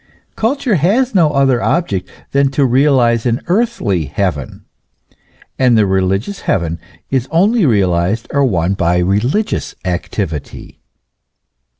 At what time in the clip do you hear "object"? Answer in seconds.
1.61-2.09